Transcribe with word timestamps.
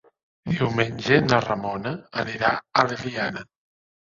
Diumenge 0.53 1.19
na 1.27 1.39
Ramona 1.49 1.93
anirà 2.25 2.51
a 2.57 2.87
l'Eliana. 2.89 3.45